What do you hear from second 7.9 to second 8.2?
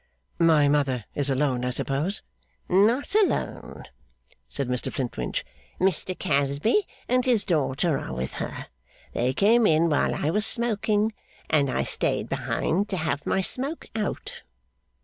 are